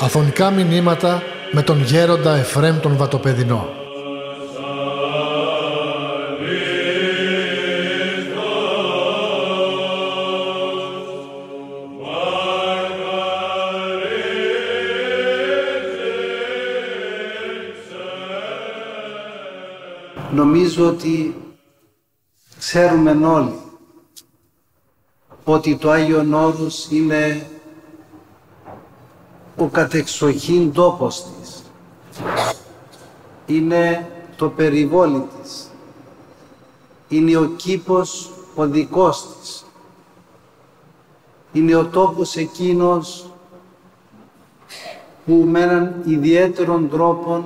[0.00, 1.22] Αφωνικά μηνύματα
[1.52, 3.68] με τον γέροντα Εφρέμ τον Βατοπεδινό.
[20.34, 21.34] Νομίζω ότι
[22.58, 23.67] ξέρουμε όλοι
[25.52, 27.46] ότι το Άγιο Όρος είναι
[29.56, 31.62] ο κατεξοχήν τόπος της.
[33.46, 35.70] Είναι το περιβόλι της.
[37.08, 39.64] Είναι ο κήπος ο δικός της.
[41.52, 43.30] Είναι ο τόπος εκείνος
[45.26, 47.44] που με έναν ιδιαίτερον τρόπο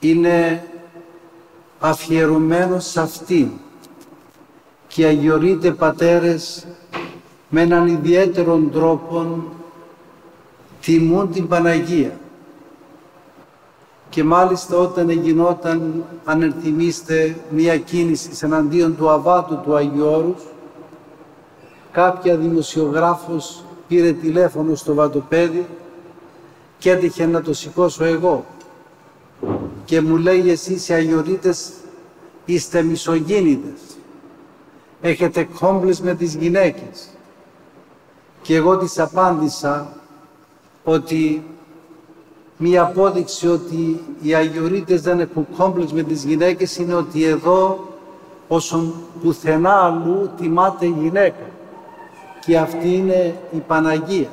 [0.00, 0.66] είναι
[1.80, 3.50] αφιερωμένος σε αυτήν
[4.88, 6.66] και αγιορείτες πατέρες
[7.48, 9.44] με έναν ιδιαίτερον τρόπο
[10.80, 12.18] τιμούν την Παναγία.
[14.08, 20.42] Και μάλιστα όταν γινόταν, αν ενθυμίστε, μία κίνηση εναντίον του Αβάτου του Αγίου Όρους,
[21.92, 25.66] κάποια δημοσιογράφος πήρε τηλέφωνο στο βατοπέδι
[26.78, 28.44] και έτυχε να το σηκώσω εγώ.
[29.84, 31.70] Και μου λέει εσείς οι Αγιορείτες
[32.44, 33.87] είστε μισογίνητες.
[35.00, 37.08] Έχετε κόμπλες με τις γυναίκες.
[38.42, 39.92] Και εγώ της απάντησα
[40.84, 41.44] ότι
[42.56, 47.88] μία απόδειξη ότι οι Αγιορείτες δεν έχουν κόμπλεξ με τις γυναίκες είναι ότι εδώ
[48.48, 51.46] όσον πουθενά αλλού τιμάται η γυναίκα
[52.46, 54.28] και αυτή είναι η Παναγία.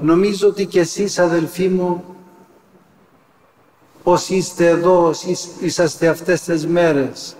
[0.00, 2.04] Νομίζω ότι και εσείς αδελφοί μου
[4.02, 7.34] όσοι είστε εδώ, όσοι είσαστε αυτές τις μέρες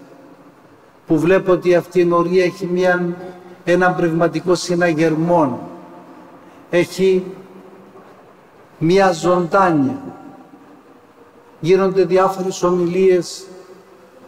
[1.07, 3.17] που βλέπω ότι αυτή η νορία έχει μια
[3.65, 5.69] ένα πνευματικό συναγερμό.
[6.71, 7.25] Έχει
[8.79, 10.03] μία ζωντάνια.
[11.61, 13.47] Γίνονται διάφορες ομιλίες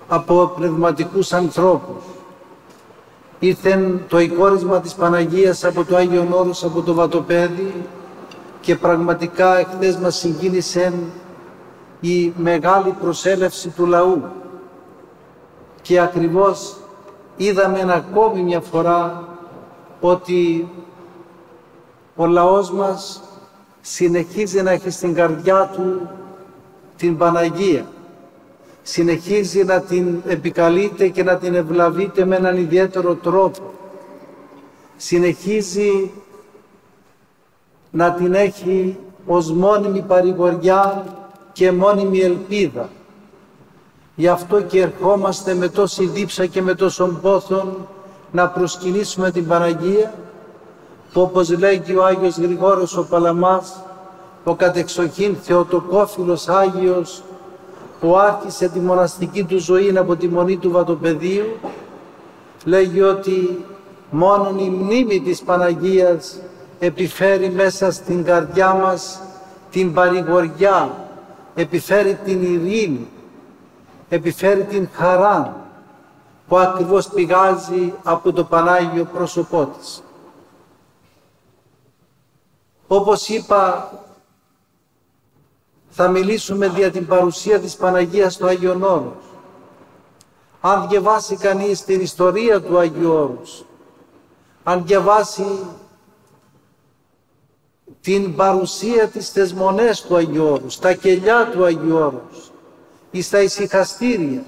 [0.09, 2.05] από πνευματικούς ανθρώπους.
[3.39, 7.73] Ήρθε το εικόρισμα της Παναγίας από το Άγιο Όρος, από το Βατοπέδι
[8.61, 10.93] και πραγματικά εχθές μας συγκίνησε
[12.05, 14.23] η μεγάλη προσέλευση του λαού.
[15.83, 16.77] Και ακριβώς
[17.37, 19.29] είδαμε ακόμη μια φορά
[20.01, 20.69] ότι
[22.17, 23.23] ο λαός μας
[23.81, 26.09] συνεχίζει να έχει στην καρδιά του
[26.97, 27.87] την Παναγία.
[28.83, 33.73] Συνεχίζει να την επικαλείται και να την ευλαβείται με έναν ιδιαίτερο τρόπο.
[34.97, 36.11] Συνεχίζει
[37.91, 41.05] να την έχει ως μόνιμη παρηγοριά
[41.53, 42.89] και μόνιμη ελπίδα.
[44.15, 47.89] Γι' αυτό και ερχόμαστε με τόση δίψα και με τόσον πόθον
[48.31, 50.15] να προσκυνήσουμε την Παναγία
[51.13, 53.83] που όπως λέγει ο Άγιος Γρηγόρος ο Παλαμάς
[54.45, 57.23] ο κατεξοχήν Θεοτοκόφιλος Άγιος
[58.01, 61.47] που άρχισε τη μοναστική του ζωή από τη μονή του Βατοπεδίου
[62.65, 63.65] λέγει ότι
[64.11, 66.39] μόνον η μνήμη της Παναγίας
[66.79, 69.21] επιφέρει μέσα στην καρδιά μας
[69.71, 71.02] την παρηγοριά,
[71.55, 73.09] επιφέρει την ειρήνη,
[74.09, 75.57] επιφέρει την χαρά
[76.49, 80.03] που ακριβώς πηγάζει από το Πανάγιο πρόσωπό της.
[82.87, 83.91] Όπως είπα,
[85.89, 89.25] θα μιλήσουμε για την παρουσία της Παναγίας στο Άγιον Όρος.
[90.61, 93.65] Αν διαβάσει κανείς την ιστορία του Αγίου Όρους,
[94.65, 95.45] αν διαβάσει
[98.03, 102.51] την παρουσία της θεσμονές του Αγίου Όρους, τα κελιά του Αγίου Όρους,
[103.11, 104.45] ή στα ησυχαστήρια,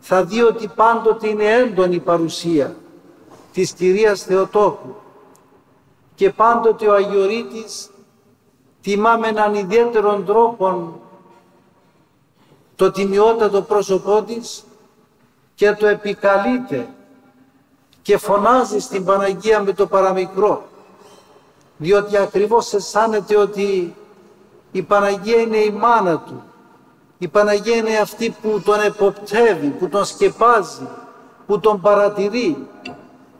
[0.00, 2.76] θα δει ότι πάντοτε είναι έντονη η παρουσία
[3.52, 4.94] της Κυρίας Θεοτόκου.
[6.14, 7.90] Και πάντοτε ο Αγιορείτης
[8.80, 11.00] τιμά με έναν ιδιαίτερον τρόπο
[12.76, 14.64] το τιμιότατο πρόσωπό της
[15.54, 16.88] και το επικαλείται
[18.02, 20.64] και φωνάζει στην Παναγία με το παραμικρό
[21.76, 23.94] διότι ακριβώς αισθάνεται ότι
[24.72, 26.42] η Παναγία είναι η μάνα του
[27.18, 30.88] η Παναγία είναι αυτή που τον εποπτεύει, που τον σκεπάζει,
[31.46, 32.66] που τον παρατηρεί.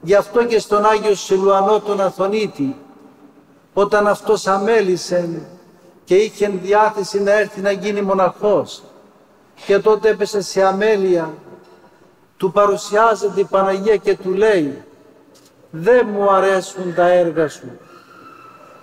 [0.01, 2.77] Γι' αυτό και στον Άγιο Σιλουανό τον Αθωνίτη,
[3.75, 5.49] όταν αυτός αμέλησε
[6.05, 8.83] και είχε διάθεση να έρθει να γίνει μοναχός
[9.67, 11.35] και τότε έπεσε σε αμέλεια,
[12.37, 14.85] του παρουσιάζεται η Παναγία και του λέει
[15.71, 17.79] «Δεν μου αρέσουν τα έργα σου,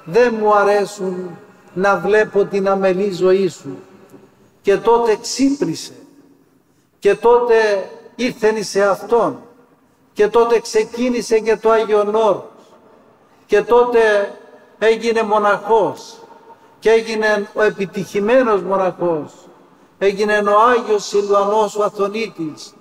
[0.06, 1.38] δεν μου αρέσουν
[1.74, 3.78] να βλέπω την αμελή ζωή σου,
[4.62, 5.94] και τότε ξύπνησε.
[7.00, 9.40] Και τότε ήρθεν σε Αυτόν
[10.14, 12.44] και τότε ξεκίνησε και το Άγιον Όρος
[13.46, 14.34] και τότε
[14.80, 16.18] έγινε μοναχός.
[16.80, 19.32] Και έγινε ο επιτυχημένος μοναχός.
[19.98, 22.74] Έγινε ο Άγιος Σιλουανός ο Αθωνίτης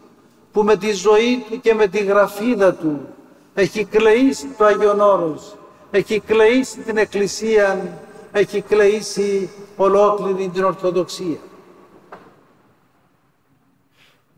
[0.53, 3.01] που με τη ζωή του και με τη γραφίδα του
[3.55, 5.55] έχει κλείσει το Άγιον Όρος,
[5.95, 7.99] έχει κλείσει την Εκκλησία,
[8.33, 11.39] έχει κλείσει ολόκληρη την Ορθοδοξία.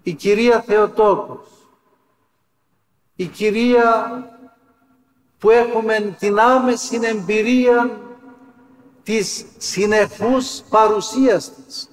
[0.03, 1.47] Η κυρία Θεοτόκος,
[3.17, 4.19] η κυρία
[5.39, 8.01] που έχουμε την άμεση εμπειρία
[9.03, 11.89] της συνεχούς παρουσίας της,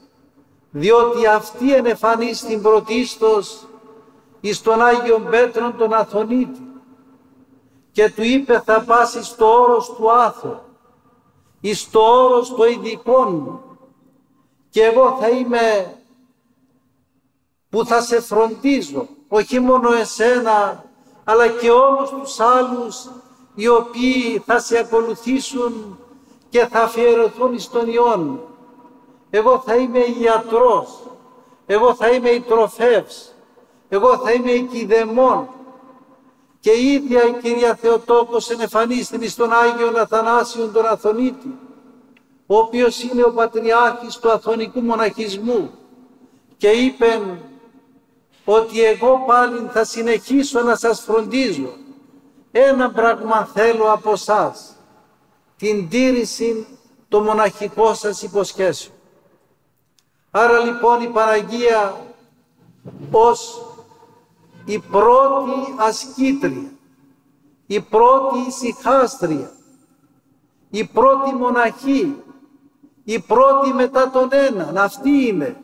[0.72, 3.68] διότι αυτή ενεφανίστην πρωτίστως
[4.42, 6.71] εις τον Άγιον Πέτρον τον Αθωνίτη
[7.92, 10.56] και του είπε θα πας στο όρος του άθου,
[11.62, 13.62] εις το όρος το ειδικό μου
[14.70, 15.96] και εγώ θα είμαι
[17.70, 20.84] που θα σε φροντίζω, όχι μόνο εσένα,
[21.24, 23.10] αλλά και όλους τους άλλους
[23.56, 26.00] οι οποίοι θα σε ακολουθήσουν
[26.50, 28.40] και θα αφιερωθούν εις τον Υιόν.
[29.30, 31.00] Εγώ θα είμαι ιατρός,
[31.66, 33.36] εγώ θα είμαι η τροφεύς,
[33.90, 35.48] εγώ θα είμαι η κηδεμόν.
[36.62, 41.58] Και η ίδια η Κυρία Θεοτόκος ενεφανίστην στον Άγιο Αθανάσιον τον Αθωνίτη,
[42.46, 45.72] ο οποίος είναι ο Πατριάρχης του Αθωνικού Μοναχισμού
[46.58, 47.22] και είπε
[48.46, 51.74] ότι εγώ πάλι θα συνεχίσω να σας φροντίζω.
[52.52, 54.75] Ένα πράγμα θέλω από σας,
[55.58, 56.68] την τήρηση
[57.10, 58.96] των μοναχικών σας υποσχέσεων.
[60.31, 61.96] Άρα λοιπόν η Παναγία
[63.12, 63.66] ως
[64.66, 66.72] η πρώτη ασκήτρια,
[67.66, 69.52] η πρώτη ησυχάστρια,
[70.69, 72.16] η πρώτη μοναχή,
[73.04, 75.63] η πρώτη μετά τον έναν, αυτή είναι.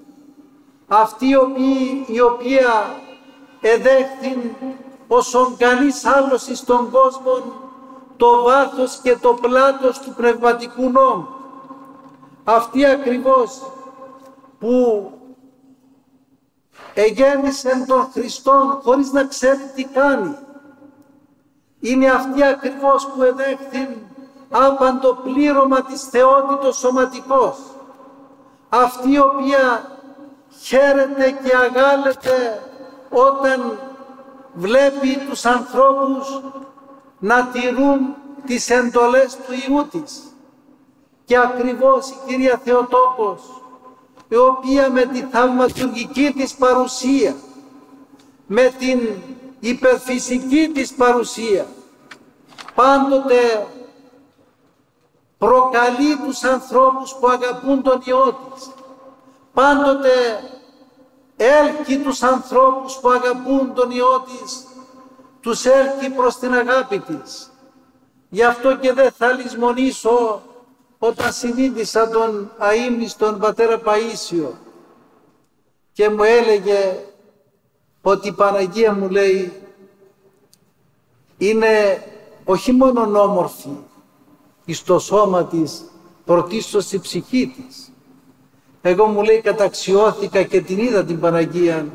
[0.87, 1.27] Αυτή
[2.07, 3.01] η οποία
[3.61, 4.55] εδέχθη
[5.07, 7.65] όσον κανείς άλλος στον κόσμο
[8.17, 11.27] το βάθος και το πλάτος του πνευματικού νόμου.
[12.43, 13.61] Αυτή ακριβώς
[14.59, 15.11] που
[17.01, 20.35] εγέννησε τον Χριστόν χωρίς να ξέρει τι κάνει.
[21.79, 23.97] Είναι αυτή ακριβώς που εδέχθη
[24.49, 27.57] άπαντο πλήρωμα της θεότητος σωματικός.
[28.69, 29.91] Αυτή η οποία
[30.61, 32.61] χαίρεται και αγάλεται
[33.09, 33.79] όταν
[34.53, 36.41] βλέπει τους ανθρώπους
[37.19, 38.15] να τηρούν
[38.45, 40.21] τις εντολές του Ιού της.
[41.25, 43.56] Και ακριβώς η Κυρία Θεοτόκος
[44.27, 47.35] η οποία με τη θαυματουργική της παρουσία,
[48.47, 48.99] με την
[49.59, 51.65] υπερφυσική της παρουσία,
[52.75, 53.67] πάντοτε
[55.37, 58.69] προκαλεί τους ανθρώπους που αγαπούν τον Υιό της.
[59.53, 60.09] Πάντοτε
[61.37, 64.65] έλκει τους ανθρώπους που αγαπούν τον Υιό της,
[65.41, 67.51] τους έλκει προς την αγάπη της.
[68.29, 70.41] Γι' αυτό και δεν θα λησμονήσω
[70.99, 74.49] όταν συνείδησα τον αείμνηστον πατέρα Παΐσιο
[75.91, 76.99] και μου έλεγε
[78.01, 79.51] ότι η Παναγία μου λέει
[81.37, 82.03] είναι
[82.43, 83.77] όχι μόνο όμορφη
[84.65, 85.83] εις το σώμα της,
[86.25, 87.91] πρωτίστως στη ψυχή της.
[88.81, 91.87] Εγώ μου λέει καταξιώθηκα και την είδα την Παναγία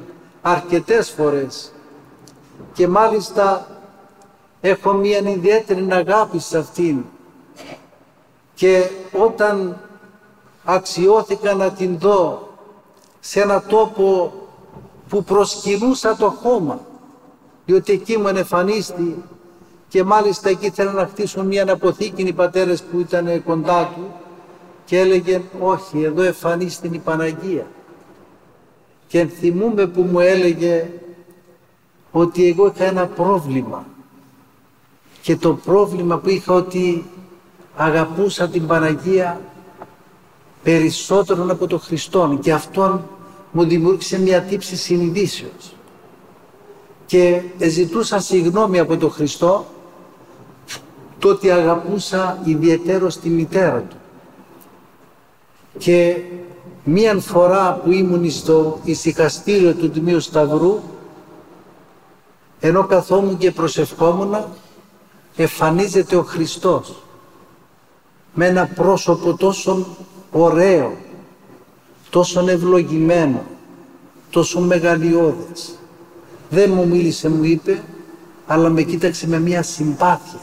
[0.42, 1.72] αρκετές φορές
[2.72, 3.66] και μάλιστα
[4.60, 7.04] έχω μία ιδιαίτερη αγάπη σε αυτήν
[8.62, 9.80] και όταν
[10.64, 12.48] αξιώθηκα να την δω
[13.20, 14.32] σε ένα τόπο
[15.08, 16.80] που προσκυνούσα το χώμα
[17.64, 19.22] διότι εκεί μου ενεφανίστη
[19.88, 24.12] και μάλιστα εκεί ήθελαν να χτίσουν μια αποθήκη οι πατέρες που ήταν κοντά του
[24.84, 27.66] και έλεγε όχι εδώ εμφανίστη η Παναγία
[29.06, 30.90] και θυμούμαι που μου έλεγε
[32.10, 33.86] ότι εγώ είχα ένα πρόβλημα.
[35.22, 37.04] Και το πρόβλημα που είχα ότι
[37.76, 39.40] αγαπούσα την Παναγία
[40.62, 43.04] περισσότερο από τον Χριστόν και αυτόν
[43.50, 45.74] μου δημιούργησε μια τύψη συνειδήσεως.
[47.06, 49.66] Και ζητούσα συγγνώμη από τον Χριστό
[51.18, 53.96] το ότι αγαπούσα ιδιαίτερο τη μητέρα του.
[55.78, 56.16] Και
[56.84, 60.80] μίαν φορά που ήμουν στο ησυχαστήριο του Τμήου Σταυρού
[62.60, 64.36] ενώ καθόμουν και προσευχόμουν
[65.36, 67.01] εμφανίζεται ο Χριστός
[68.34, 69.86] με ένα πρόσωπο τόσο
[70.30, 70.96] ωραίο,
[72.10, 73.42] τόσο ευλογημένο,
[74.30, 75.78] τόσο μεγαλειώδες.
[76.50, 77.82] Δεν μου μίλησε, μου είπε,
[78.46, 80.40] αλλά με κοίταξε με μια συμπάθεια.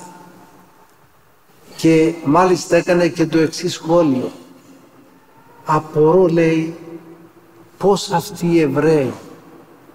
[1.75, 4.31] Και μάλιστα έκανε και το εξής σχόλιο.
[5.65, 6.75] Απορώ, λέει,
[7.77, 9.13] πώς αυτοί οι Εβραίοι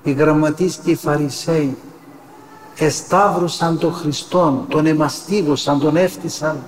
[0.04, 1.76] οι γραμματείς και οι Φαρισαίοι
[2.76, 6.62] εσταύρωσαν τον Χριστόν, τον εμαστίγωσαν, τον έφτισαν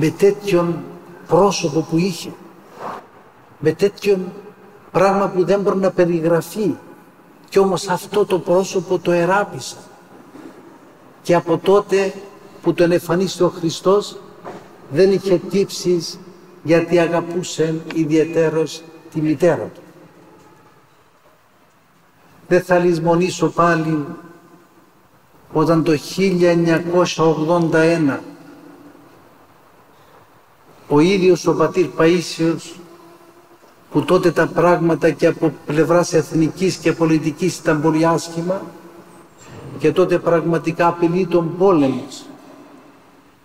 [0.00, 0.84] με τέτοιον
[1.26, 2.30] πρόσωπο που είχε,
[3.58, 4.32] με τέτοιον
[4.90, 6.74] πράγμα που δεν μπορεί να περιγραφεί
[7.48, 9.78] και όμως αυτό το πρόσωπο το εράπησαν
[11.22, 12.12] και από τότε
[12.62, 14.16] που τον εμφανίστηκε ο Χριστός
[14.90, 16.18] δεν είχε τύψεις
[16.62, 19.80] γιατί αγαπούσε ιδιαίτερος τη μητέρα του.
[22.48, 24.06] Δεν θα λησμονήσω πάλι
[25.52, 28.18] όταν το 1981
[30.88, 32.74] ο ίδιος ο πατήρ Παΐσιος
[33.90, 38.62] που τότε τα πράγματα και από πλευράς εθνικής και πολιτικής ήταν πολύ άσχημα
[39.78, 42.24] και τότε πραγματικά απειλεί τον πόλεμος.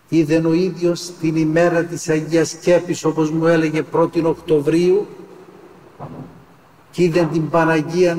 [0.09, 5.07] Είδε ο ίδιος την ημέρα της Αγίας Σκέπης όπως μου έλεγε 1η Οκτωβρίου
[6.91, 8.17] και είδε την Παναγία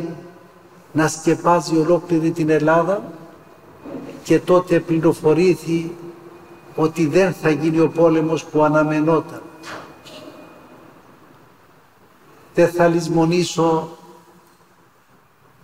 [0.92, 3.12] να σκεπάζει ολόκληρη την Ελλάδα
[4.22, 5.92] και τότε πληροφορήθη
[6.74, 9.42] ότι δεν θα γίνει ο πόλεμος που αναμενόταν.
[12.54, 13.88] Δεν θα λησμονήσω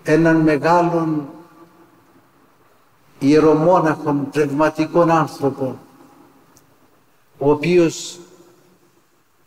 [0.02, 1.29] έναν μεγάλον
[3.19, 5.79] ιερομόναχον πνευματικών άνθρωπο
[7.38, 8.19] ο οποίος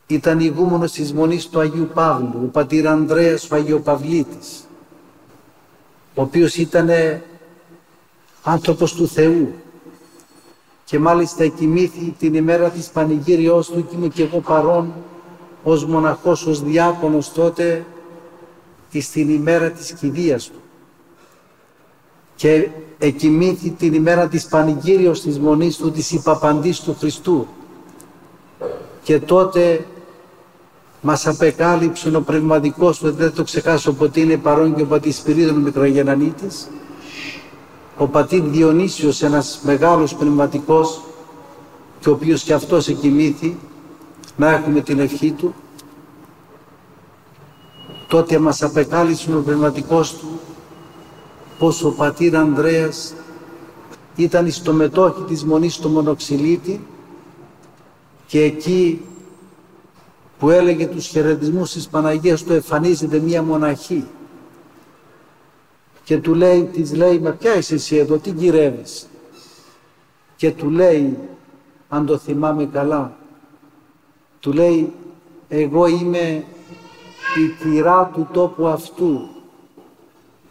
[0.08, 4.68] ήταν ηγούμενος της Μονής του Αγίου Παύλου, ο πατήρ Ανδρέας ο Αγιοπαυλίτης,
[6.16, 6.90] ο οποίος ήταν
[8.44, 9.54] άνθρωπος του Θεού
[10.94, 14.94] και μάλιστα εκοιμήθη την ημέρα της πανηγύριός του και ήμουν και εγώ παρόν
[15.64, 17.86] ως μοναχός, ως διάκονος τότε
[19.00, 20.60] στην ημέρα της κηδείας του.
[22.36, 27.48] Και εκοιμήθη την ημέρα της πανηγύριος της Μονής του της υπαπαντής του Χριστού.
[29.04, 29.86] Και τότε
[31.02, 35.56] μας απεκάλυψε ο πνευματικός του, δεν το ξεχάσω ποτέ είναι παρόν και ο πατής Σπυρίδων
[35.56, 36.68] Μικρογενανίτης
[37.98, 41.02] ο πατήρ Διονύσιος ένας μεγάλος πνευματικός
[42.00, 43.58] και ο οποίος και αυτός εκοιμήθη
[44.38, 45.54] να έχουμε την ευχή του
[48.08, 50.40] τότε μας απεκάλυψε ο πνευματικός του
[51.60, 53.14] πως ο πατήρ Ανδρέας
[54.16, 56.88] ήταν στο μετόχη της Μονής του Μονοξυλίτη
[58.28, 59.02] και εκεί
[60.40, 64.06] που έλεγε τους χαιρετισμούς της Παναγίας του εμφανίζεται μία μοναχή
[66.04, 69.08] και του λέει, της λέει, μα ποια είσαι εσύ εδώ, τι γυρεύεις;
[70.36, 71.18] Και του λέει,
[71.90, 73.18] αν το θυμάμαι καλά,
[74.40, 74.94] του λέει,
[75.48, 76.44] εγώ είμαι
[77.38, 79.28] η κυρά του τόπου αυτού,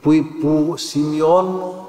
[0.02, 1.88] που, που σημειώνω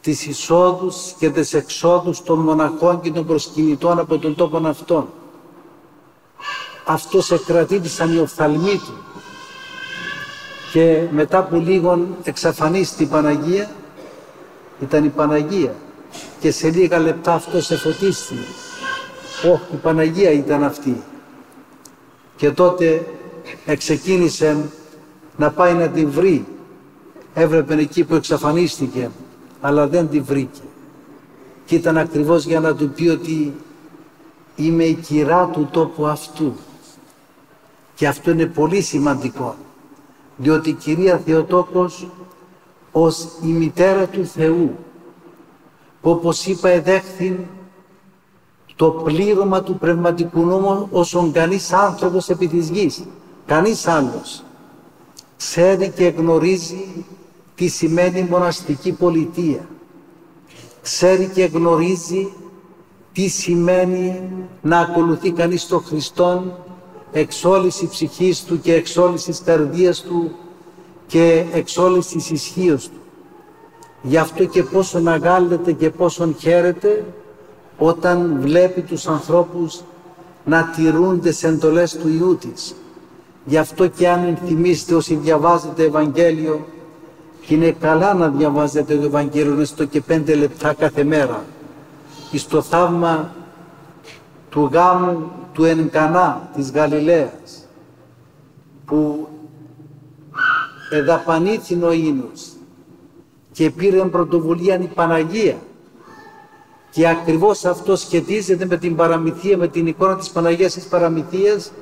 [0.00, 5.08] τις εισόδους και τις εξόδους των μοναχών και των προσκυνητών από τον τόπο αυτόν.
[6.86, 7.80] Αυτό σε κρατεί
[8.14, 9.15] η οφθαλμή του
[10.76, 13.70] και μετά που λίγο εξαφανίστηκε η Παναγία,
[14.80, 15.74] ήταν η Παναγία
[16.40, 18.40] και σε λίγα λεπτά αυτό σε φωτίστηκε.
[19.52, 21.02] Όχι, η Παναγία ήταν αυτή.
[22.36, 23.06] Και τότε
[23.66, 24.56] εξεκίνησε
[25.36, 26.46] να πάει να την βρει.
[27.34, 29.10] Έβλεπε εκεί που εξαφανίστηκε,
[29.60, 30.62] αλλά δεν την βρήκε.
[31.64, 33.54] Και ήταν ακριβώς για να του πει ότι
[34.56, 36.54] είμαι η κυρά του τόπου αυτού.
[37.94, 39.56] Και αυτό είναι πολύ σημαντικό
[40.36, 42.06] διότι η Κυρία Θεοτόκος
[42.92, 44.76] ως η μητέρα του Θεού
[46.00, 47.46] που όπως είπα εδέχθη
[48.76, 53.04] το πλήρωμα του πνευματικού νόμου όσον κανείς άνθρωπος επί της γης,
[53.46, 54.44] κανείς άλλος
[55.36, 57.04] ξέρει και γνωρίζει
[57.54, 59.68] τι σημαίνει μοναστική πολιτεία.
[60.82, 62.32] Ξέρει και γνωρίζει
[63.12, 64.22] τι σημαίνει
[64.62, 66.58] να ακολουθεί κανείς τον Χριστόν
[67.12, 70.30] εξ όλης η ψυχής του και εξ όλης της καρδίας του
[71.06, 73.00] και εξ όλης της ισχύως του.
[74.02, 77.04] Γι' αυτό και πόσο αγάλεται και πόσον χαίρεται
[77.78, 79.80] όταν βλέπει τους ανθρώπους
[80.44, 82.74] να τηρούνται σε εντολές του Ιού της.
[83.44, 86.66] Γι' αυτό και αν ενθυμίστε όσοι διαβάζετε Ευαγγέλιο
[87.40, 91.44] και είναι καλά να διαβάζετε το Ευαγγέλιο έστω και πέντε λεπτά κάθε μέρα.
[92.34, 93.34] Στο θαύμα
[94.50, 97.68] του γάμου του Ενκανά της Γαλιλαίας
[98.86, 99.28] που
[100.90, 102.52] εδαπανήθη ο ίνος
[103.52, 105.56] και πήρε πρωτοβουλία η Παναγία.
[106.90, 111.72] Και ακριβώς αυτό σχετίζεται με την παραμυθία, με την εικόνα της Παναγίας της Παραμυθίας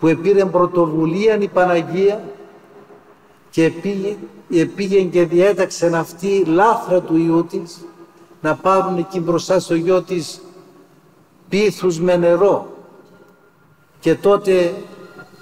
[0.00, 2.22] που επήρε πρωτοβουλία η Παναγία
[3.50, 4.16] και πήγε,
[4.66, 7.84] πήγε και διέταξε αυτή λάθρα του Υιού της
[8.40, 10.40] να πάρουν εκεί μπροστά στο γιο της
[11.48, 12.76] πίθους με νερό
[14.00, 14.74] και τότε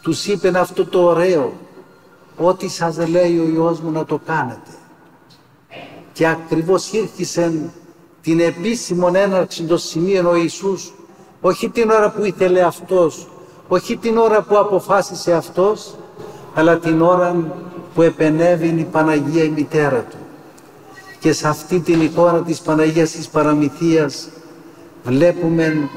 [0.02, 1.52] τους είπε αυτό το ωραίο
[2.36, 4.70] ό,τι σας λέει ο Υιός μου να το κάνετε.
[6.12, 7.52] Και ακριβώς ήρθε
[8.20, 10.92] την επίσημον έναρξη των σημείων ο Ιησούς,
[11.40, 13.28] όχι την ώρα που ήθελε Αυτός,
[13.68, 15.94] όχι την ώρα που αποφάσισε Αυτός,
[16.54, 17.36] αλλά την ώρα
[17.94, 20.16] που επενέβη η Παναγία η μητέρα Του.
[21.20, 24.28] Και σε αυτή την εικόνα της Παναγίας της Παραμυθίας
[25.04, 25.88] βλέπουμε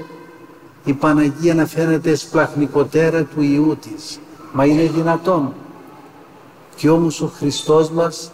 [0.90, 4.20] η Παναγία να φαίνεται σπλαχνικοτέρα του Ιού της.
[4.54, 5.54] Μα είναι δυνατόν.
[6.76, 8.32] Και όμως ο Χριστός μας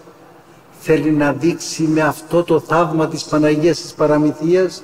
[0.80, 4.84] θέλει να δείξει με αυτό το θαύμα της Παναγίας της Παραμυθίας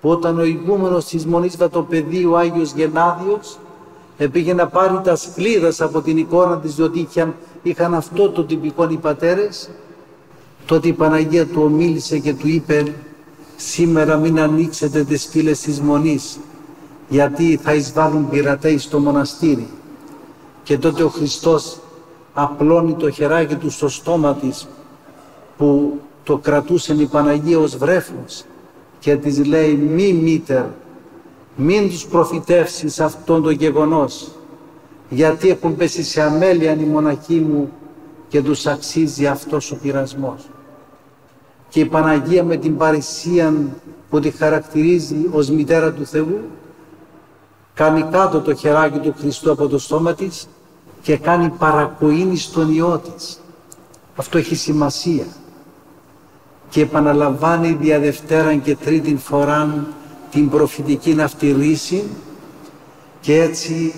[0.00, 3.58] που όταν ο ηγούμενος της Μονής Βατοπεδίου ο Άγιος Γενάδιος
[4.18, 8.88] επήγε να πάρει τα σκλήρας από την εικόνα της διότι είχαν, είχαν αυτό το τυπικό
[8.90, 9.70] οι πατέρες
[10.66, 12.94] τότε η Παναγία του ομίλησε και του είπε
[13.56, 16.38] σήμερα μην ανοίξετε τις πύλες της Μονής
[17.08, 19.68] γιατί θα εισβάλλουν πειρατέοι στο μοναστήρι
[20.62, 21.78] και τότε ο Χριστός
[22.34, 24.68] απλώνει το χεράκι του στο στόμα της
[25.56, 28.44] που το κρατούσε η Παναγία ως βρέφος
[28.98, 30.64] και της λέει μη μήτερ,
[31.56, 34.30] μην τους προφητεύσεις αυτόν το γεγονός
[35.08, 37.72] γιατί έχουν πέσει σε αμέλεια οι μοναχοί μου
[38.28, 40.48] και τους αξίζει αυτός ο πειρασμός.
[41.68, 43.54] Και η Παναγία με την παρησία
[44.10, 46.40] που τη χαρακτηρίζει ως μητέρα του Θεού
[47.76, 50.48] κάνει κάτω το χεράκι του Χριστού από το στόμα της
[51.02, 53.40] και κάνει παρακοήνη στον Υιό της.
[54.16, 55.26] Αυτό έχει σημασία.
[56.68, 59.86] Και επαναλαμβάνει δια Δευτέραν και Τρίτην φοράν
[60.30, 62.04] την προφητική αυτή ρίση
[63.20, 63.94] και έτσι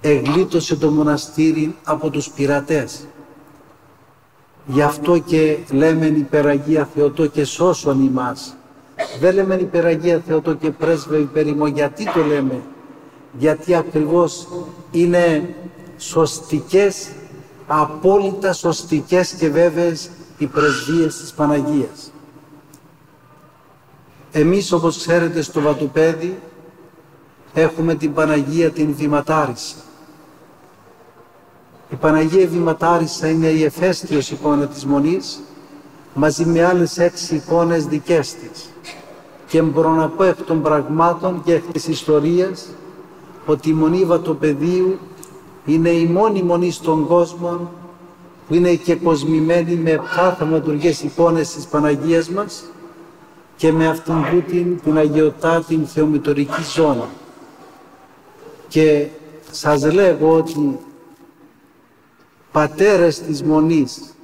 [0.00, 3.06] εγλίτωσε το μοναστήρι από τους πειρατές.
[4.66, 8.56] Γι' αυτό και λέμε υπεραγία Θεοτό και σώσον ημάς.
[9.20, 11.66] Δεν λέμε υπεραγία Θεοτό και πρέσβε υπερημό.
[11.66, 12.60] Γιατί το λέμε.
[13.38, 14.48] Γιατί ακριβώς
[14.90, 15.54] είναι
[15.98, 17.08] σωστικές,
[17.66, 22.12] απόλυτα σωστικές και βέβαιες οι πρεσβείες της Παναγίας.
[24.32, 26.38] Εμείς όπως ξέρετε στο Βατουπέδι
[27.54, 29.74] έχουμε την Παναγία την Βηματάρισα.
[31.90, 35.40] Η Παναγία Βηματάρισα είναι η εφέστιος εικόνα της Μονής
[36.14, 38.70] μαζί με άλλες έξι εικόνες δικές της.
[39.46, 42.66] Και μπορώ να πω εκ των πραγμάτων και εκ της ιστορίας
[43.46, 44.98] ότι η Μονή Βατοπεδίου
[45.64, 47.70] είναι η μόνη μονή στον κόσμο
[48.48, 52.64] που είναι και κοσμημένη με επτά θαυματουργές εικόνες της Παναγίας μας
[53.56, 57.04] και με αυτήν την, την αγιωτά την θεομητορική ζώνη.
[58.68, 59.06] Και
[59.50, 60.78] σας λέγω ότι
[62.52, 64.14] πατέρες της Μονής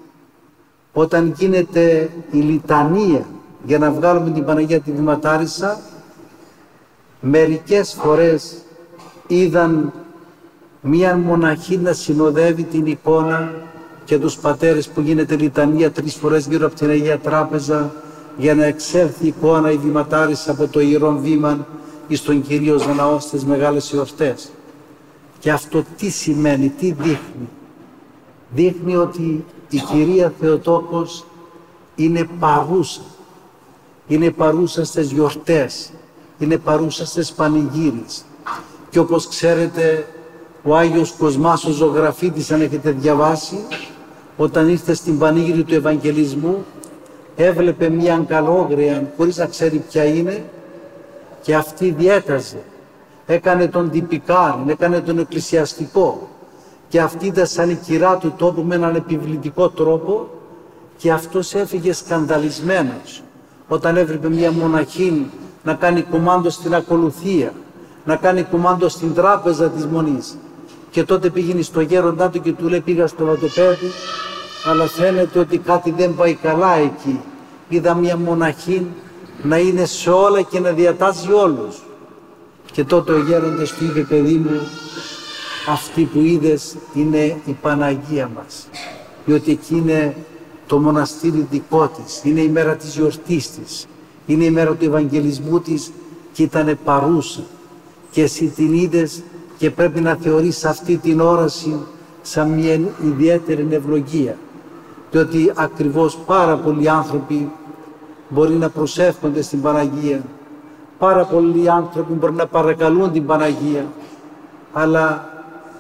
[0.92, 3.26] όταν γίνεται η λιτανία
[3.64, 5.80] για να βγάλουμε την Παναγία τη Βηματάρισα
[7.20, 8.54] μερικές φορές
[9.26, 9.92] είδαν
[10.80, 13.52] μία μοναχή να συνοδεύει την εικόνα
[14.04, 17.92] και τους πατέρες που γίνεται λιτανία τρεις φορές γύρω από την Αγία Τράπεζα
[18.36, 21.66] για να εξέλθει η εικόνα η βηματάρισα από το Ιερό Βήμα
[22.08, 24.50] εις τον Κυρίως Ναό στις μεγάλες εορτές.
[25.38, 27.48] Και αυτό τι σημαίνει, τι δείχνει.
[28.54, 31.24] Δείχνει ότι η Κυρία Θεοτόκος
[31.94, 33.00] είναι παρούσα.
[34.12, 35.90] Είναι παρούσα στις γιορτές.
[36.38, 38.24] Είναι παρούσα στις πανηγύρες.
[38.90, 40.06] Και όπως ξέρετε
[40.62, 43.64] ο Άγιος Κοσμάς ο ζωγραφίτης αν έχετε διαβάσει
[44.36, 46.64] όταν ήρθε στην πανήγυρη του Ευαγγελισμού
[47.36, 50.44] έβλεπε μία αγκαλόγρια χωρίς να ξέρει ποια είναι
[51.42, 52.62] και αυτή διέταζε.
[53.26, 56.28] Έκανε τον τυπικάρι, έκανε τον εκκλησιαστικό
[56.88, 60.28] και αυτή ήταν σαν η κυρά του τόπου με έναν επιβλητικό τρόπο
[60.96, 63.22] και αυτός έφυγε σκανδαλισμένος
[63.68, 65.26] όταν έβλεπε μία μοναχή
[65.64, 67.52] να κάνει κομμάντο στην ακολουθία,
[68.04, 70.36] να κάνει κομμάντο στην τράπεζα της Μονής
[70.90, 73.90] και τότε πήγαινε στο γέροντά του και του λέει πήγα στο βατοπέδι
[74.70, 77.20] αλλά φαίνεται ότι κάτι δεν πάει καλά εκεί.
[77.68, 78.86] Είδα μια μοναχή
[79.42, 81.82] να είναι σε όλα και να διατάζει όλους.
[82.72, 84.60] Και τότε ο γέροντας του είπε παιδί μου
[85.68, 88.68] αυτή που είδες είναι η Παναγία μας.
[89.24, 90.16] Διότι εκεί είναι
[90.72, 93.86] το μοναστήρι δικό της, είναι η μέρα της γιορτής της,
[94.26, 95.92] είναι η μέρα του Ευαγγελισμού της
[96.32, 97.40] και ήταν παρούσα.
[98.10, 99.22] Και εσύ την είδες
[99.58, 101.76] και πρέπει να θεωρείς αυτή την όραση
[102.22, 104.36] σαν μια ιδιαίτερη ευλογία.
[105.10, 107.50] Διότι ακριβώς πάρα πολλοί άνθρωποι
[108.28, 110.22] μπορεί να προσεύχονται στην Παναγία.
[110.98, 113.86] Πάρα πολλοί άνθρωποι μπορεί να παρακαλούν την Παναγία.
[114.72, 115.28] Αλλά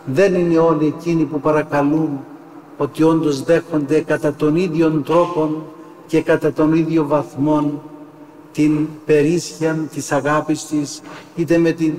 [0.04, 2.20] δεν είναι όλοι εκείνοι που παρακαλούν
[2.82, 5.62] ότι όντως δέχονται κατά τον ίδιο τρόπο
[6.06, 7.82] και κατά τον ίδιο βαθμό
[8.52, 11.00] την περίσσια της αγάπης της
[11.36, 11.94] είτε με την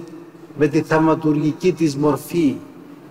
[0.58, 2.56] με τη θαυματουργική της μορφή,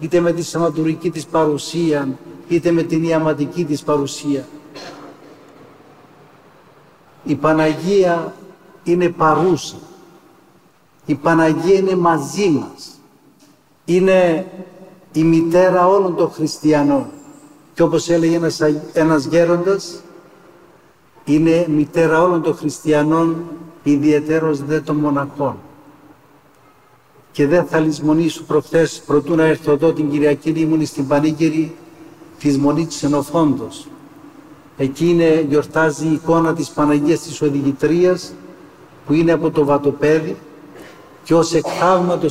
[0.01, 2.09] είτε με τη σαματουρική της παρουσία,
[2.49, 4.45] είτε με την ιαματική της παρουσία.
[7.25, 8.35] Η Παναγία
[8.85, 9.77] είναι παρούσα.
[11.07, 13.01] Η Παναγία είναι μαζί μας.
[13.85, 14.47] Είναι
[15.13, 17.07] η μητέρα όλων των χριστιανών.
[17.75, 18.61] Και όπως έλεγε ένας,
[18.93, 20.01] ένας γέροντας,
[21.25, 23.45] είναι μητέρα όλων των χριστιανών,
[23.83, 25.57] ιδιαίτερος δε των μοναχών.
[27.33, 31.75] Και δεν θα λησμονήσω προχθές, προτού να έρθω εδώ την Κυριακή, ήμουν στην Πανήγυρη
[32.39, 33.87] της Μονής της Ενοφόντος.
[34.77, 38.33] Εκεί είναι, γιορτάζει η εικόνα της Παναγίας της Οδηγητρίας,
[39.07, 40.37] που είναι από το βατοπέδι
[41.25, 41.65] και ως εκ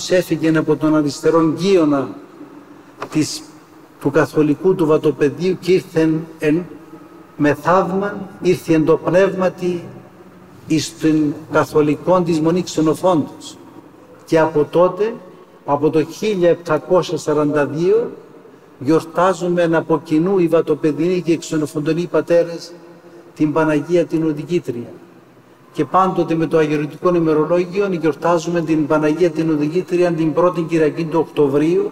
[0.10, 2.10] έφυγε από τον αριστερόν γείονα
[3.12, 3.41] της,
[4.01, 6.09] του καθολικού του βατοπεδίου και ήρθε
[6.39, 6.65] εν,
[7.37, 9.83] με θαύμα, ήρθε εν το πνεύματι
[10.67, 13.57] εις τον καθολικό της Μονής Ξενοφόντος.
[14.25, 15.13] Και από τότε,
[15.65, 16.05] από το 1742,
[18.79, 22.71] γιορτάζουμε από κοινού οι βατοπεδινοί και οι ξενοφοντονοί πατέρες
[23.35, 24.91] την Παναγία την Οδηγήτρια.
[25.73, 31.19] Και πάντοτε με το αγιοριτικό ημερολόγιο γιορτάζουμε την Παναγία την Οδηγήτρια την πρώτη Κυριακή του
[31.19, 31.91] Οκτωβρίου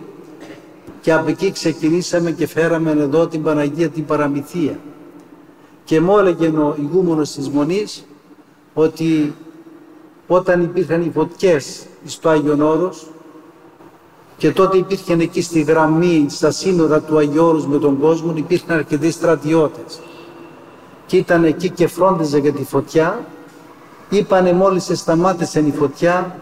[1.02, 4.80] και από εκεί ξεκινήσαμε και φέραμε εδώ την Παναγία την Παραμυθία.
[5.84, 8.06] Και μου έλεγε ο ηγούμενος της Μονής
[8.74, 9.34] ότι
[10.28, 13.08] όταν υπήρχαν οι φωτιές στο Άγιον Όρος
[14.38, 18.78] και τότε υπήρχαν εκεί στη γραμμή, στα σύνορα του Αγίου Όρους με τον κόσμο, υπήρχαν
[18.78, 20.00] αρκετοί στρατιώτες.
[21.06, 23.26] Και ήταν εκεί και φρόντιζε για τη φωτιά.
[24.10, 26.40] Είπανε μόλις σταμάτησε η φωτιά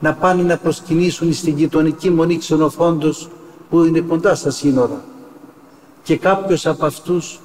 [0.00, 3.28] να πάνε να προσκυνήσουν στην γειτονική μονή ξενοφόντος
[3.72, 5.04] που είναι κοντά στα σύνορα.
[6.02, 7.40] Και κάποιος από αυτούς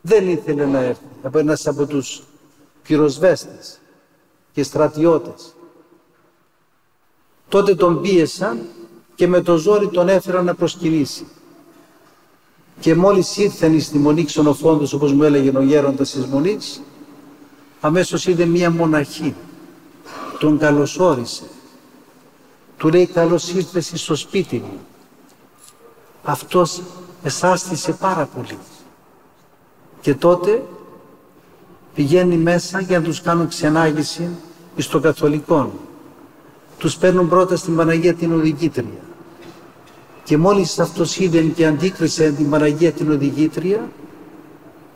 [0.00, 2.22] δεν ήθελε να έρθει, από ένας από τους
[2.82, 3.78] πυροσβέστες
[4.52, 5.54] και στρατιώτες.
[7.48, 8.60] Τότε τον πίεσαν
[9.14, 11.26] και με το ζόρι τον έφεραν να προσκυνήσει.
[12.80, 16.80] Και μόλις ήρθαν στη μονή ξενοφόντος, όπως μου έλεγε ο γέροντας της μονής,
[17.80, 19.34] αμέσως είδε μία μοναχή.
[20.38, 21.44] Τον καλωσόρισε.
[22.76, 24.80] Του λέει καλώς ήρθες στο σπίτι μου
[26.24, 26.82] αυτός
[27.22, 28.58] εσάστησε πάρα πολύ.
[30.00, 30.62] Και τότε
[31.94, 34.28] πηγαίνει μέσα για να τους κάνουν ξενάγηση
[34.76, 35.72] στο καθολικό.
[36.78, 39.00] Τους παίρνουν πρώτα στην Παναγία την Οδηγήτρια.
[40.24, 43.88] Και μόλις αυτός είδε και αντίκρισε την Παναγία την Οδηγήτρια,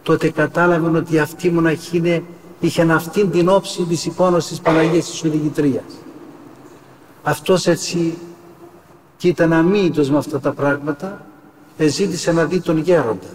[0.03, 2.23] τότε κατάλαβαν ότι αυτή η μοναχή είναι,
[2.61, 5.85] είχε αυτήν την όψη της εικόνας της Παναγίας της Οδηγητρίας.
[7.23, 8.19] Αυτός έτσι
[9.25, 11.27] και ήταν αμύητος με αυτά τα πράγματα,
[11.77, 13.27] εζήτησε να δει τον γέροντα,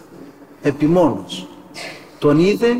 [0.62, 1.48] επιμόνος.
[2.20, 2.78] Τον είδε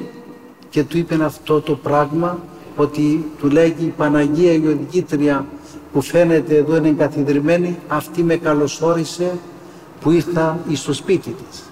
[0.70, 2.40] και του είπε αυτό το πράγμα,
[2.76, 5.46] ότι του λέγει η Παναγία η Οδηγήτρια
[5.94, 9.32] που φαίνεται εδώ είναι εγκαθιδρυμένη, αυτή με καλωσόρισε
[10.02, 11.64] που ήρθα στο σπίτι της.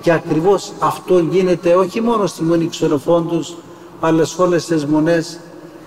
[0.00, 3.56] Και ακριβώς αυτό γίνεται όχι μόνο στη Μονή Ξενοφόντους,
[4.00, 5.40] αλλά σε όλες τις μονές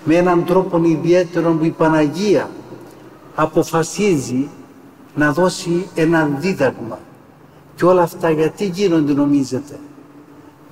[0.04, 2.50] με έναν τρόπο ιδιαίτερο που η Παναγία
[3.34, 4.48] αποφασίζει
[5.14, 6.98] να δώσει ένα δίδαγμα.
[7.74, 9.78] Και όλα αυτά γιατί γίνονται νομίζετε;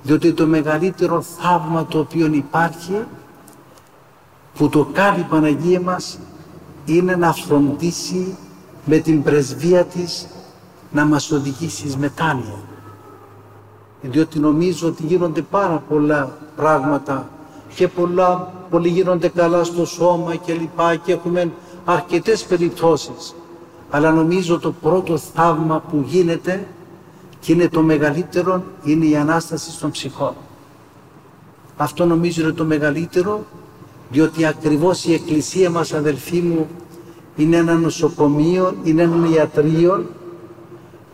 [0.03, 3.03] Διότι το μεγαλύτερο θαύμα το οποίο υπάρχει
[4.57, 6.19] που το κάνει η Παναγία μας
[6.85, 8.37] είναι να φροντίσει
[8.85, 10.27] με την πρεσβεία της
[10.91, 12.59] να μας οδηγήσει εις μετάνοια.
[14.01, 17.29] Διότι νομίζω ότι γίνονται πάρα πολλά πράγματα
[17.75, 21.51] και πολλά, πολλοί γίνονται καλά στο σώμα και λοιπά και έχουμε
[21.85, 23.35] αρκετές περιπτώσεις
[23.89, 26.67] αλλά νομίζω το πρώτο θαύμα που γίνεται
[27.39, 30.33] και είναι το μεγαλύτερο είναι η Ανάσταση των ψυχών.
[31.77, 33.45] Αυτό νομίζω είναι το μεγαλύτερο
[34.11, 36.67] διότι ακριβώς η Εκκλησία μας αδελφοί μου
[37.35, 40.05] είναι ένα νοσοκομείο, είναι ένα ιατρείο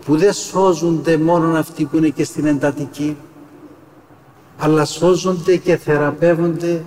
[0.06, 3.18] που δεν σώζονται μόνο αυτοί που είναι και στην εντατική
[4.58, 6.84] αλλά σώζονται και θεραπεύονται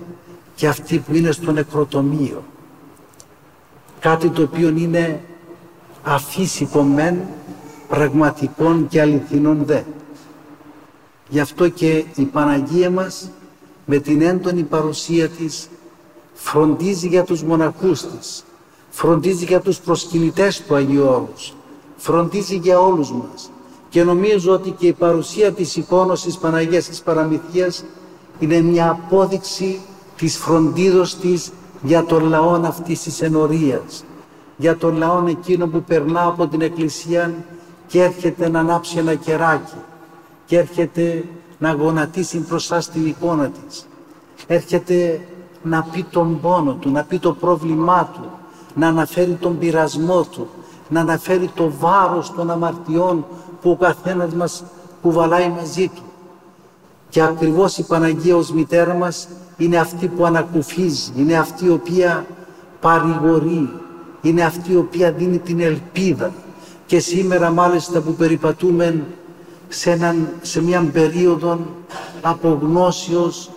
[0.55, 2.43] και αυτοί που είναι στο νεκροτομείο.
[3.99, 5.21] Κάτι το οποίο είναι
[6.03, 7.17] αφύσικο μεν,
[7.87, 9.81] πραγματικών και αληθινών δε.
[11.29, 13.29] Γι' αυτό και η Παναγία μας
[13.85, 15.67] με την έντονη παρουσία της
[16.33, 18.43] φροντίζει για τους μοναχούς της,
[18.89, 21.53] φροντίζει για τους προσκυνητές του Αγίου Όρους,
[21.97, 23.51] φροντίζει για όλους μας.
[23.89, 27.83] Και νομίζω ότι και η παρουσία της εικόνος της Παναγίας της Παραμυθίας
[28.39, 29.79] είναι μια απόδειξη
[30.17, 34.03] της φροντίδος της για τον λαό αυτής της ενορίας,
[34.59, 37.33] για τον λαό εκείνο που περνά από την Εκκλησία
[37.87, 39.77] και έρχεται να ανάψει ένα κεράκι
[40.45, 41.23] και έρχεται
[41.57, 43.87] να γονατίσει μπροστά στην εικόνα της.
[44.47, 45.21] Έρχεται
[45.63, 48.29] να πει τον πόνο του, να πει το πρόβλημά του,
[48.75, 50.47] να αναφέρει τον πειρασμό του,
[50.89, 53.25] να αναφέρει το βάρος των αμαρτιών
[53.61, 54.63] που ο καθένας μας
[55.01, 56.03] κουβαλάει μαζί του.
[57.09, 62.25] Και ακριβώς η Παναγία ως μητέρα μας είναι αυτή που ανακουφίζει, είναι αυτή η οποία
[62.79, 63.69] παρηγορεί,
[64.21, 66.33] είναι αυτή η οποία δίνει την ελπίδα.
[66.85, 69.03] Και σήμερα μάλιστα που περιπατούμε
[69.67, 71.59] σε, έναν, σε μια περίοδο
[72.21, 73.49] απογνώσεως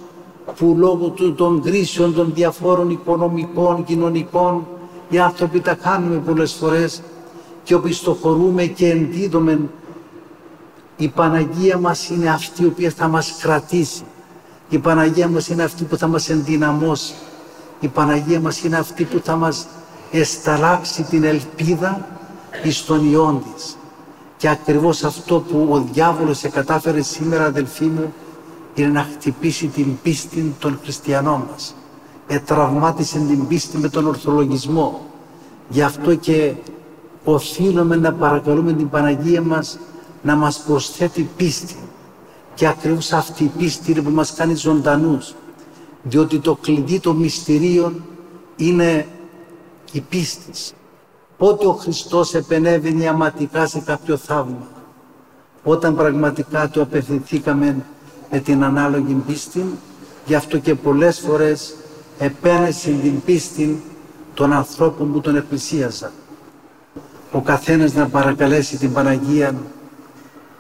[0.57, 4.67] που λόγω του, των κρίσεων των διαφόρων οικονομικών, κοινωνικών
[5.09, 7.03] οι άνθρωποι τα κάνουμε πολλές φορές
[7.65, 9.61] και οπισθοχωρούμε και εντίδουμε
[10.97, 14.03] η Παναγία μας είναι αυτή η οποία θα μας κρατήσει.
[14.69, 17.15] Η Παναγία μας είναι αυτή που θα μας ενδυναμώσει.
[17.81, 19.67] Η Παναγία μας είναι αυτή που θα μας
[20.13, 22.07] εσταλάξει την ελπίδα
[22.63, 23.77] εις τον Υιόν της.
[24.37, 28.13] Και ακριβώς αυτό που ο διάβολος εκατάφερε σήμερα αδελφοί μου
[28.75, 31.75] είναι να χτυπήσει την πίστη των χριστιανών μας.
[32.27, 35.07] Ετραυμάτισε την πίστη με τον ορθολογισμό.
[35.69, 36.53] Γι' αυτό και
[37.25, 39.79] οφείλουμε να παρακαλούμε την Παναγία μας
[40.23, 41.77] να μας προσθέτει πίστη.
[42.55, 45.35] Και ακριβώς αυτή η πίστη είναι που μας κάνει ζωντανούς.
[46.03, 48.05] Διότι το κλειδί των μυστηρίων
[48.57, 49.07] είναι
[49.93, 50.75] η πίστη.
[51.37, 54.69] Πότε ο Χριστός επενέβαινε αματικά σε κάποιο θαύμα.
[55.65, 57.85] Όταν πραγματικά του απευθυνθήκαμε
[58.31, 59.65] με την ανάλογη πίστη,
[60.27, 61.75] γι' αυτό και πολλές φορές
[62.19, 63.83] επένεσε την πίστη
[64.35, 66.11] των ανθρώπων που τον εκκλησίαζαν.
[67.33, 69.55] Ο καθένας να παρακαλέσει την Παναγία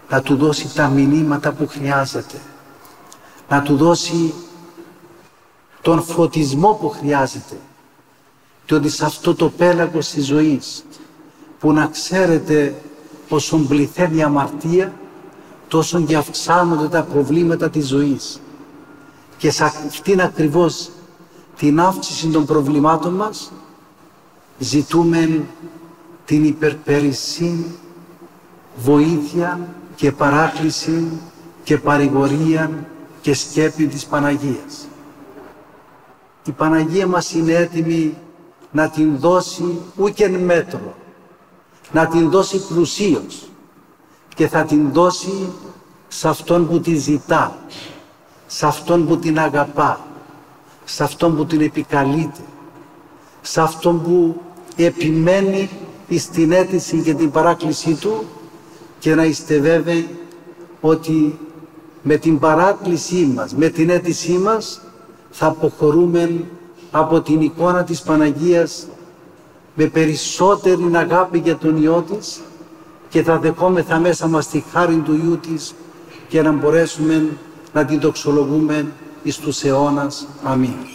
[0.09, 2.39] να του δώσει τα μηνύματα που χρειάζεται.
[3.49, 4.35] Να του δώσει
[5.83, 7.57] τον φωτισμό που χρειάζεται.
[8.65, 10.85] Και ότι σε αυτό το πέλαγος της ζωής
[11.59, 12.75] που να ξέρετε
[13.29, 14.93] όσο πληθαίνει η αμαρτία
[15.69, 18.41] τόσο και αυξάνονται τα προβλήματα της ζωής.
[19.37, 20.91] Και σε αυτήν ακριβώς
[21.57, 23.53] την αύξηση των προβλημάτων μας
[24.59, 25.45] ζητούμε
[26.25, 27.65] την υπερπέρηση,
[28.77, 29.61] βοήθεια
[29.95, 31.09] και παράκληση
[31.65, 32.71] και παρηγορία
[33.21, 34.89] και σκέπη της Παναγίας.
[36.45, 38.17] Η Παναγία μας είναι έτοιμη
[38.73, 40.95] να την δώσει ούτε μέτρο,
[41.93, 43.49] να την δώσει πλουσίως.
[44.35, 45.53] Και θα την δώσει
[46.09, 47.59] σε αυτόν που τη ζητά,
[48.47, 50.01] σε αυτόν που την αγαπά,
[50.85, 52.41] σε αυτόν που την επικαλείται,
[53.43, 54.41] σε αυτόν που
[54.77, 55.71] επιμένει
[56.19, 58.25] στην αίτηση και την παράκλησή του
[58.99, 60.09] και να είστε βέβαιοι
[60.81, 61.39] ότι
[62.03, 64.81] με την παράκλησή μας, με την αίτησή μας
[65.31, 66.45] θα αποχωρούμε
[66.93, 68.87] από την εικόνα της Παναγίας
[69.75, 72.41] με περισσότερη αγάπη για τον Υιό της
[73.09, 75.75] και θα δεχόμεθα μέσα μας τη χάρη του Υιού της
[76.29, 77.37] και να μπορέσουμε
[77.73, 78.87] να την τοξολογούμε
[79.23, 80.27] εις τους αιώνας.
[80.45, 80.92] Αμήν.